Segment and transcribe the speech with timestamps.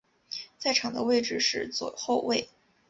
[0.57, 2.49] 在场上的位置是左后卫。